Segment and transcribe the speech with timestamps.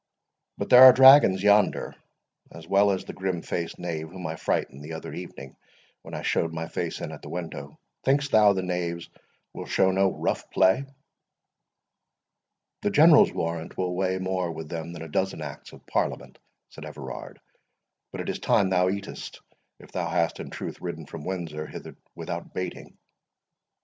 [0.57, 1.93] But there are dragoons yonder,
[2.51, 5.55] as well as the grim faced knave whom I frightened the other evening
[6.01, 7.77] when I showed my face in at the window.
[8.03, 9.11] Think'st thou the knaves
[9.53, 10.85] will show no rough play?"
[12.81, 16.39] "The General's warrant will weigh more with them than a dozen acts of Parliament,"
[16.69, 19.39] said Everard.—"But it is time thou eatest,
[19.77, 22.97] if thou hast in truth ridden from Windsor hither without baiting."